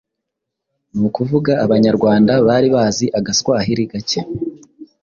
ni 0.95 1.01
ukuvuga 1.07 1.51
Abanyarwanda 1.65 2.33
bari 2.47 2.67
bazi 2.75 3.05
agaswahili 3.19 3.83
gake 3.91 4.19